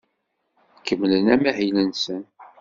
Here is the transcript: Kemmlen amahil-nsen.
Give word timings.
Kemmlen 0.85 1.27
amahil-nsen. 1.35 2.23